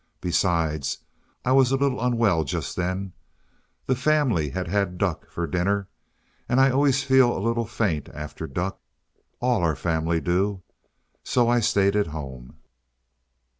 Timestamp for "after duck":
8.11-8.79